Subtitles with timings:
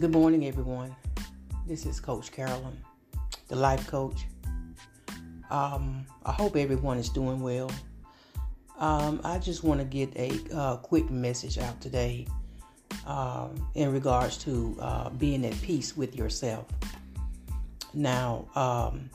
[0.00, 0.94] Good morning, everyone.
[1.66, 2.78] This is Coach Carolyn,
[3.48, 4.26] the life coach.
[5.50, 7.68] Um, I hope everyone is doing well.
[8.78, 12.28] Um, I just want to get a uh, quick message out today
[13.08, 16.66] um, in regards to uh, being at peace with yourself.
[17.92, 19.10] Now, um,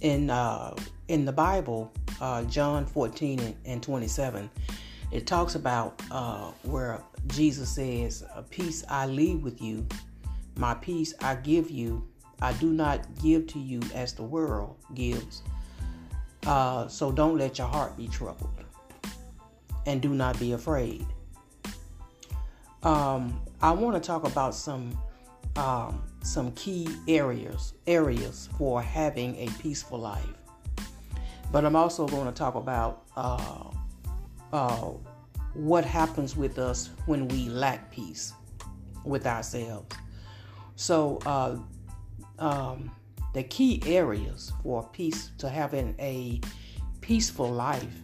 [0.00, 0.74] in uh,
[1.06, 4.50] in the Bible, uh, John 14 and, 27,
[5.12, 9.86] it talks about uh, where Jesus says, "A peace I leave with you,
[10.56, 12.08] my peace I give you.
[12.40, 15.42] I do not give to you as the world gives.
[16.46, 18.64] Uh, so don't let your heart be troubled,
[19.86, 21.06] and do not be afraid."
[22.82, 24.98] Um, I want to talk about some
[25.56, 30.26] um, some key areas areas for having a peaceful life.
[31.52, 33.70] But I'm also going to talk about uh,
[34.52, 34.92] uh,
[35.54, 38.32] what happens with us when we lack peace
[39.04, 39.96] with ourselves.
[40.76, 41.56] So, uh,
[42.38, 42.90] um,
[43.34, 46.40] the key areas for peace to having a
[47.00, 48.02] peaceful life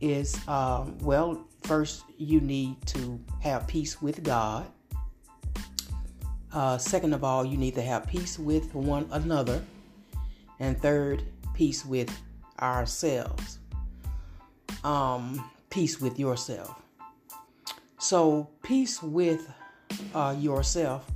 [0.00, 4.66] is um, well, first, you need to have peace with God.
[6.52, 9.62] Uh, second of all, you need to have peace with one another.
[10.60, 12.10] And third, peace with
[12.60, 13.58] ourselves.
[14.84, 16.82] Um, peace with yourself.
[17.98, 19.50] So, peace with
[20.14, 21.10] uh, yourself.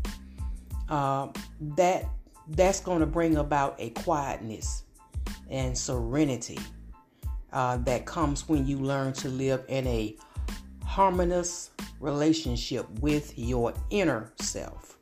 [0.88, 1.28] Uh,
[1.60, 2.06] that
[2.48, 4.84] that's going to bring about a quietness
[5.50, 6.58] and serenity
[7.52, 10.16] uh, that comes when you learn to live in a
[10.84, 11.70] harmonious
[12.00, 14.96] relationship with your inner self.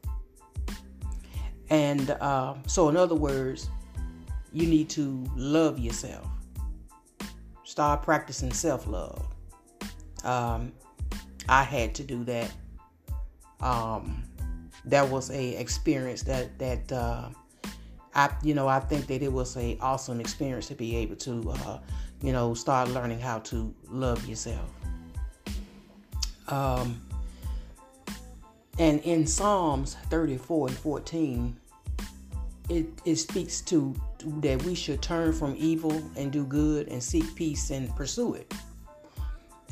[1.70, 3.70] And uh, so, in other words,
[4.52, 6.26] you need to love yourself.
[7.62, 9.33] Start practicing self love.
[10.24, 10.72] Um,
[11.48, 12.50] I had to do that.
[13.60, 14.24] Um,
[14.86, 17.28] that was a experience that that uh,
[18.14, 21.50] I you know I think that it was a awesome experience to be able to
[21.50, 21.78] uh,
[22.22, 24.70] you know start learning how to love yourself.
[26.48, 27.00] Um,
[28.78, 31.56] and in Psalms 34 and 14,
[32.68, 33.94] it, it speaks to
[34.40, 38.52] that we should turn from evil and do good and seek peace and pursue it.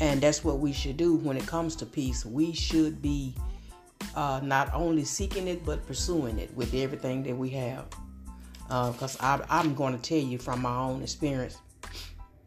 [0.03, 2.27] And that's what we should do when it comes to peace.
[2.27, 3.37] We should be
[4.17, 7.85] uh, not only seeking it, but pursuing it with everything that we have.
[8.65, 11.57] Because uh, I'm going to tell you from my own experience,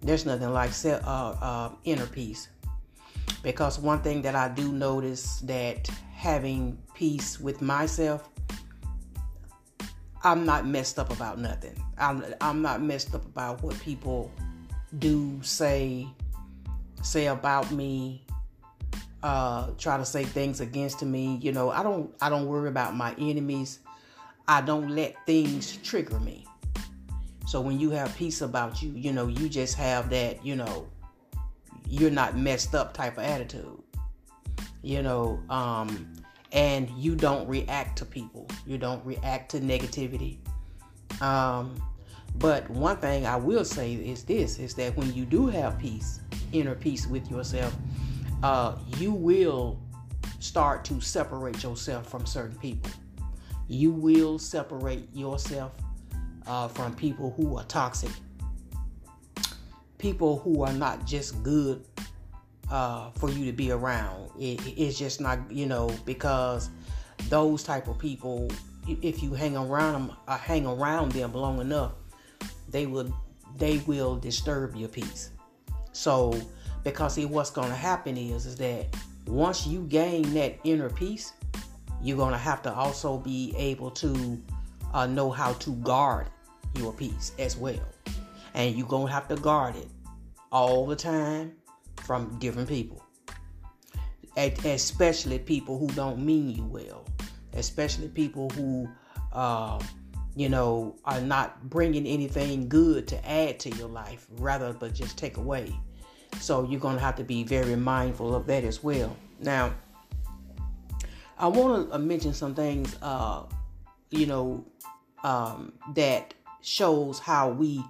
[0.01, 2.49] there's nothing like uh, uh, inner peace.
[3.41, 8.29] Because one thing that I do notice that having peace with myself
[10.25, 11.81] I'm not messed up about nothing.
[11.99, 14.31] I'm I'm not messed up about what people
[14.97, 16.07] do, say,
[17.05, 18.25] say about me,
[19.23, 21.38] uh, try to say things against me.
[21.41, 23.79] You know, I don't I don't worry about my enemies.
[24.47, 26.45] I don't let things trigger me.
[27.47, 30.88] So when you have peace about you, you know, you just have that, you know,
[31.88, 33.81] you're not messed up type of attitude.
[34.81, 36.13] You know, um,
[36.51, 38.47] and you don't react to people.
[38.66, 40.37] You don't react to negativity.
[41.22, 41.81] Um,
[42.35, 46.19] but one thing I will say is this: is that when you do have peace,
[46.51, 47.75] inner peace with yourself,
[48.44, 49.79] uh, you will
[50.39, 52.91] start to separate yourself from certain people.
[53.67, 55.73] You will separate yourself
[56.45, 58.11] uh, from people who are toxic,
[59.97, 61.84] people who are not just good
[62.69, 64.29] uh, for you to be around.
[64.39, 66.69] It, it's just not, you know, because
[67.29, 68.50] those type of people,
[68.88, 71.94] if you hang around them, uh, hang around them long enough,
[72.69, 73.13] they will,
[73.57, 75.31] they will disturb your peace.
[75.95, 76.38] So,
[76.83, 78.85] because see, what's going to happen is, is that
[79.28, 81.31] once you gain that inner peace,
[82.01, 84.41] you're going to have to also be able to
[84.94, 86.28] uh, know how to guard
[86.75, 87.79] your peace as well.
[88.53, 89.87] And you're going to have to guard it
[90.52, 91.53] all the time
[92.03, 93.02] from different people,
[94.35, 97.05] especially people who don't mean you well,
[97.53, 98.87] especially people who,
[99.31, 99.81] uh,
[100.35, 105.17] you know, are not bringing anything good to add to your life, rather but just
[105.17, 105.73] take away.
[106.40, 109.16] So you're going to have to be very mindful of that as well.
[109.40, 109.73] Now,
[111.37, 113.43] I want to uh, mention some things, uh,
[114.09, 114.66] you know,
[115.23, 117.84] um, that shows how we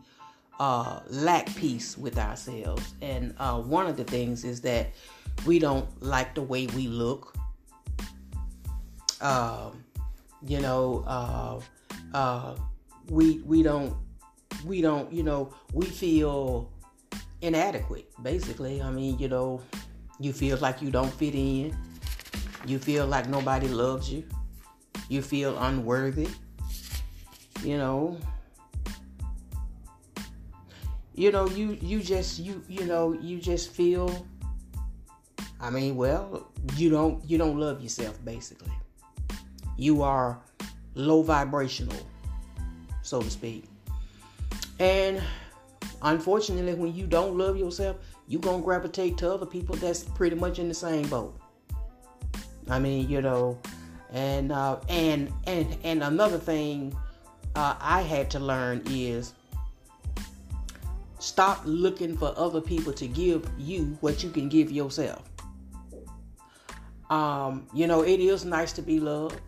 [0.60, 2.94] uh, lack peace with ourselves.
[3.02, 4.92] And uh, one of the things is that
[5.46, 7.36] we don't like the way we look.
[9.22, 9.84] Um,
[10.46, 11.60] you know, uh,
[12.14, 12.56] uh,
[13.10, 13.94] we we don't
[14.66, 16.72] we don't you know we feel
[17.42, 18.12] inadequate.
[18.22, 19.62] Basically, I mean, you know,
[20.20, 21.76] you feel like you don't fit in.
[22.66, 24.24] You feel like nobody loves you.
[25.10, 26.28] you feel unworthy.
[27.64, 28.18] You know,
[31.14, 34.28] you know, you you just you you know you just feel.
[35.60, 38.74] I mean, well, you don't you don't love yourself basically.
[39.78, 40.40] You are
[40.94, 41.98] low vibrational,
[43.02, 43.66] so to speak,
[44.80, 45.22] and
[46.06, 47.98] unfortunately, when you don't love yourself,
[48.28, 51.38] you're gonna gravitate to other people that's pretty much in the same boat.
[52.70, 53.60] I mean, you know,
[54.12, 56.96] and uh, and and and another thing
[57.56, 59.34] uh, I had to learn is
[61.20, 65.24] stop looking for other people to give you what you can give yourself.
[67.10, 69.40] Um, you know, it is nice to be loved.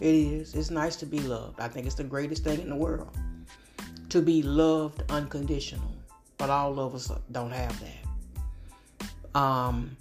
[0.00, 0.54] It is.
[0.54, 1.60] It's nice to be loved.
[1.60, 3.16] I think it's the greatest thing in the world
[4.12, 5.90] to be loved unconditional.
[6.36, 9.40] But all of us don't have that.
[9.40, 9.96] Um,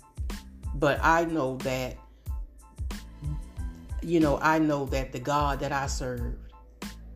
[0.75, 1.95] but I know that,
[4.01, 6.35] you know, I know that the God that I serve,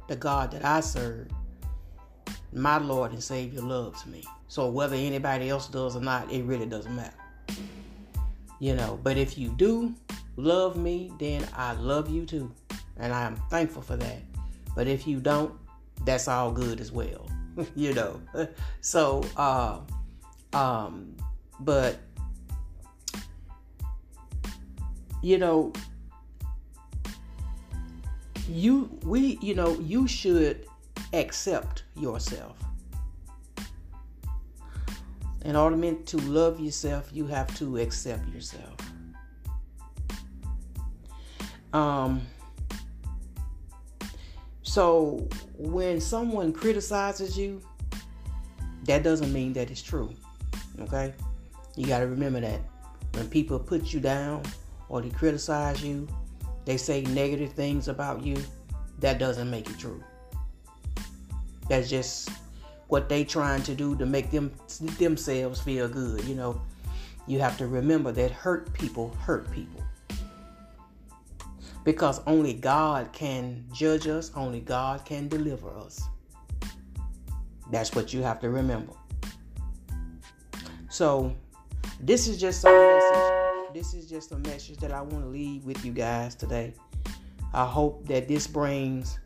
[0.08, 1.28] the God that I serve,
[2.54, 4.24] my Lord and Savior loves me.
[4.48, 7.18] So whether anybody else does or not, it really doesn't matter.
[8.62, 9.94] You know, but if you do
[10.38, 12.54] love me, then I love you too.
[12.96, 14.22] And I am thankful for that.
[14.78, 15.52] But if you don't,
[16.04, 17.30] that's all good as well.
[17.76, 18.22] you know.
[18.82, 19.80] So uh
[20.54, 21.16] um
[21.60, 21.98] but
[25.22, 25.74] you know,
[28.48, 30.68] you we you know you should
[31.14, 32.58] accept yourself.
[35.44, 38.78] In order to love yourself, you have to accept yourself.
[41.74, 42.22] Um.
[44.76, 45.26] So
[45.58, 47.62] when someone criticizes you,
[48.84, 50.14] that doesn't mean that it's true.
[50.82, 51.14] Okay?
[51.78, 52.60] You got to remember that.
[53.14, 54.44] When people put you down,
[54.90, 56.10] or they criticize you,
[56.66, 58.36] they say negative things about you,
[59.00, 60.04] that doesn't make it true.
[61.70, 62.28] That's just
[62.90, 64.52] what they trying to do to make them
[64.98, 66.26] themselves feel good.
[66.26, 66.62] You know,
[67.28, 69.82] you have to remember that hurt people hurt people.
[71.86, 76.02] Because only God can judge us, only God can deliver us.
[77.72, 78.94] That's what you have to remember.
[80.90, 81.34] So,
[82.02, 83.36] this is just a message
[83.76, 86.74] this is just a message that I want to leave with you guys today.
[87.54, 89.20] I hope that this brings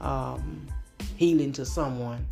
[0.00, 0.66] um,
[1.16, 2.26] healing to someone.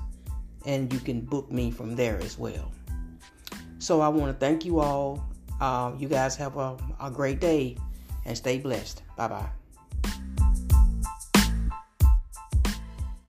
[0.67, 2.71] and you can book me from there as well.
[3.79, 5.25] So I want to thank you all.
[5.61, 7.77] Uh, you guys have a, a great day
[8.25, 9.03] and stay blessed.
[9.17, 9.66] Bye bye.